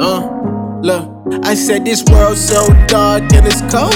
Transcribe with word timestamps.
Uh, 0.00 0.80
I 1.44 1.54
said 1.54 1.84
this 1.84 2.02
world's 2.04 2.40
so 2.40 2.66
dark 2.86 3.22
and 3.34 3.44
it's 3.46 3.60
cold. 3.68 3.94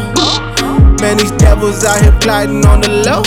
Man, 1.01 1.17
these 1.17 1.31
devils 1.41 1.83
out 1.83 2.03
here 2.03 2.13
plotting 2.21 2.65
on 2.67 2.83
the 2.83 2.93
low. 3.09 3.25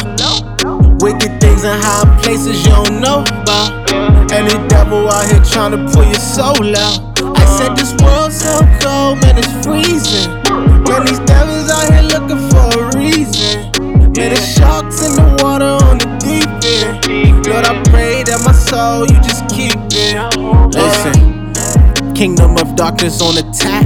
Wicked 1.01 1.41
things 1.41 1.63
in 1.63 1.73
high 1.73 2.05
places 2.21 2.63
you 2.63 2.69
don't 2.69 3.01
know 3.01 3.21
about. 3.21 4.31
Any 4.31 4.53
devil 4.67 5.09
out 5.09 5.25
here 5.25 5.41
trying 5.43 5.71
to 5.71 5.91
pull 5.91 6.05
your 6.05 6.21
soul 6.21 6.77
out. 6.77 7.17
I 7.17 7.45
said 7.57 7.75
this 7.75 7.97
world's 7.97 8.37
so 8.45 8.59
cold, 8.77 9.21
man, 9.25 9.39
it's 9.39 9.49
freezing. 9.65 10.29
Man, 10.85 11.01
these 11.07 11.19
devils 11.25 11.71
out 11.71 11.86
kingdom 22.17 22.57
of 22.57 22.75
darkness 22.75 23.21
on 23.21 23.37
attack. 23.37 23.85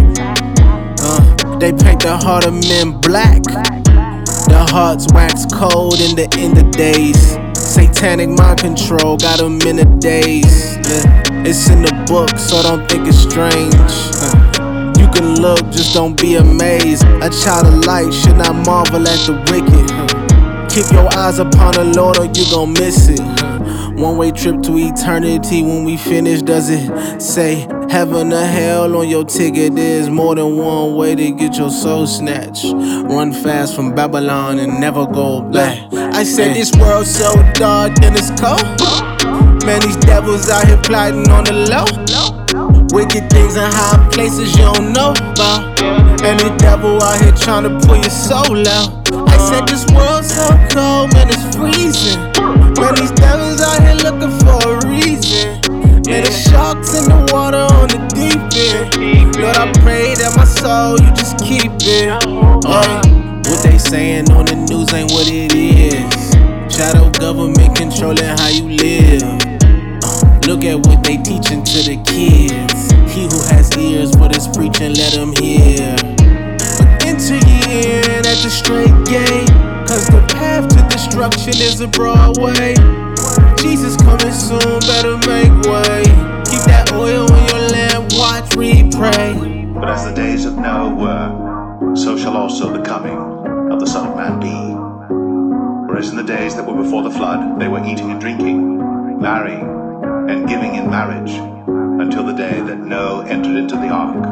Uh, 1.04 1.58
they 1.58 1.74
paint 1.74 2.02
the 2.02 2.18
heart 2.24 2.46
of 2.46 2.54
men 2.54 2.98
black. 3.02 3.44
The 3.44 4.66
hearts 4.72 5.06
wax 5.14 5.44
cold 5.52 6.00
in 6.00 6.16
the 6.16 6.30
end 6.40 6.58
of 6.58 6.72
days. 6.72 7.20
Satanic 7.60 8.30
mind 8.30 8.60
control 8.60 9.18
got 9.18 9.40
them 9.40 9.60
in 9.68 9.80
a 9.80 9.86
daze. 10.00 10.78
Yeah, 10.88 11.44
it's 11.44 11.70
in 11.70 11.82
the 11.82 11.92
book, 12.08 12.40
so 12.40 12.64
don't 12.64 12.88
think 12.88 13.06
it's 13.06 13.18
strange. 13.18 13.76
Uh, 14.24 14.94
you 14.98 15.12
can 15.12 15.42
look, 15.42 15.60
just 15.70 15.94
don't 15.94 16.16
be 16.16 16.36
amazed. 16.36 17.04
A 17.04 17.30
child 17.44 17.68
of 17.68 17.84
light 17.86 18.14
should 18.14 18.38
not 18.38 18.56
marvel 18.66 19.06
at 19.06 19.20
the 19.28 19.36
wicked. 19.52 19.92
Uh, 19.92 20.70
keep 20.70 20.90
your 20.94 21.12
eyes 21.20 21.40
upon 21.40 21.74
the 21.74 21.84
Lord, 22.00 22.18
or 22.18 22.32
you 22.32 22.46
gon' 22.50 22.72
miss 22.80 23.10
it. 23.10 23.20
Uh, 23.20 23.81
one 24.02 24.18
way 24.18 24.32
trip 24.32 24.62
to 24.64 24.78
eternity 24.78 25.62
when 25.62 25.84
we 25.84 25.96
finish. 25.96 26.42
Does 26.42 26.70
it 26.70 27.22
say 27.22 27.68
heaven 27.90 28.34
or 28.34 28.44
hell 28.44 28.96
on 28.98 29.08
your 29.08 29.24
ticket? 29.24 29.76
There's 29.76 30.10
more 30.10 30.34
than 30.36 30.58
one 30.58 30.96
way 30.96 31.14
to 31.14 31.32
get 31.32 31.56
your 31.56 31.70
soul 31.70 32.08
snatched. 32.08 32.66
Run 32.74 33.32
fast 33.32 33.76
from 33.76 33.94
Babylon 33.94 34.58
and 34.60 34.80
never 34.82 35.06
go 35.06 35.42
back. 35.42 35.94
I 35.94 36.24
said 36.24 36.56
this 36.56 36.72
world 36.74 37.06
so 37.06 37.32
dark 37.54 37.92
and 38.02 38.16
it's 38.18 38.32
cold. 38.42 38.66
Man, 39.66 39.80
these 39.82 39.98
devils 39.98 40.50
out 40.50 40.66
here 40.66 40.82
plotting 40.82 41.30
on 41.30 41.44
the 41.44 41.54
low. 41.54 41.86
Wicked 42.94 43.30
things 43.30 43.56
in 43.56 43.64
high 43.64 44.10
places 44.12 44.52
you 44.58 44.64
don't 44.64 44.94
know 44.94 45.12
about. 45.12 45.80
And 46.24 46.40
the 46.40 46.56
devil 46.58 47.02
out 47.02 47.22
here 47.22 47.32
trying 47.34 47.64
to 47.64 47.88
pull 47.88 47.98
your 47.98 48.10
soul 48.10 48.68
out. 48.68 49.01
Said 49.50 49.68
this 49.68 49.86
world 49.94 50.26
so 50.26 50.46
cold, 50.70 51.14
man, 51.14 51.28
it's 51.30 51.56
freezing. 51.56 52.20
Man, 52.78 52.96
these 52.96 53.12
devils 53.12 53.62
out 53.62 53.82
here 53.82 53.96
looking 53.96 54.34
for 54.46 54.60
a 54.62 54.88
reason. 54.88 55.62
Man, 56.08 56.24
the 56.24 56.32
sharks 56.32 56.94
in 56.94 57.06
the 57.10 57.30
water 57.34 57.66
on 57.80 57.88
the 57.88 58.00
deep 58.14 58.42
end. 58.58 59.36
Lord, 59.42 59.56
I 59.58 59.72
pray 59.82 60.14
that 60.16 60.34
my 60.36 60.46
soul 60.46 61.00
you 61.00 61.12
just 61.14 61.38
keep 61.40 61.72
it. 61.82 62.10
Uh, 62.66 63.02
what 63.50 63.64
they 63.64 63.78
saying 63.78 64.30
on 64.32 64.46
the 64.46 64.56
news 64.56 64.94
ain't 64.94 65.12
what 65.12 65.28
it 65.28 65.54
is. 65.56 66.32
Shadow 66.74 67.10
government 67.12 67.76
controlling 67.76 68.24
how 68.38 68.48
you 68.48 68.70
live. 68.70 69.24
Uh, 70.04 70.40
look 70.48 70.64
at 70.64 70.78
what 70.86 71.04
they 71.04 71.18
teaching 71.18 71.64
to 71.64 71.80
the 71.84 71.98
kids. 72.06 72.92
He 73.14 73.24
who 73.28 73.40
has 73.56 73.76
ears 73.78 74.12
for 74.16 74.28
this 74.30 74.48
preaching, 74.48 74.94
let 74.94 75.14
him 75.14 75.34
hear. 75.34 75.96
But 76.58 77.06
enter 77.06 77.36
ye 77.48 77.92
in 77.92 78.24
at 78.26 78.40
the 78.44 78.50
strait 78.50 78.94
gate. 79.06 79.31
Destruction 81.22 81.62
is 81.62 81.82
a 81.82 81.88
broad 81.88 82.40
way. 82.40 82.74
Jesus 83.58 83.96
coming 83.98 84.34
soon, 84.34 84.80
better 84.90 85.18
make 85.30 85.54
way. 85.70 86.02
Keep 86.50 86.66
that 86.66 86.92
oil 86.94 87.30
your 87.30 87.70
lamp, 87.70 88.12
watch, 88.14 88.50
pray. 88.50 89.70
But 89.72 89.90
as 89.90 90.04
the 90.06 90.14
days 90.16 90.46
of 90.46 90.58
Noah 90.58 90.96
were, 90.96 91.96
so 91.96 92.18
shall 92.18 92.36
also 92.36 92.76
the 92.76 92.84
coming 92.84 93.20
of 93.72 93.80
the 93.80 93.86
Son 93.86 94.08
of 94.08 94.18
Man 94.18 94.40
be. 94.40 94.50
For 95.88 95.98
as 96.00 96.10
in 96.10 96.16
the 96.16 96.24
days 96.24 96.56
that 96.56 96.66
were 96.66 96.82
before 96.82 97.04
the 97.04 97.12
flood, 97.12 97.60
they 97.60 97.68
were 97.68 97.86
eating 97.86 98.10
and 98.10 98.20
drinking, 98.20 99.22
marrying, 99.22 99.62
and 100.28 100.50
giving 100.50 100.74
in 100.74 100.90
marriage, 100.90 101.34
until 102.02 102.26
the 102.26 102.34
day 102.34 102.62
that 102.62 102.80
Noah 102.80 103.28
entered 103.28 103.58
into 103.58 103.76
the 103.76 103.90
ark, 103.90 104.26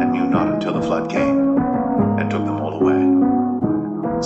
and 0.00 0.10
knew 0.10 0.26
not 0.26 0.48
until 0.48 0.72
the 0.72 0.80
flood 0.80 1.10
came, 1.10 1.45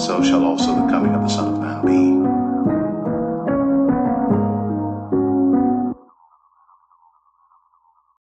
so 0.01 0.23
shall 0.23 0.45
also 0.45 0.75
the 0.75 0.91
coming 0.91 1.15
of 1.15 1.23
the 1.23 1.29
Son 1.29 1.49
of 1.49 1.60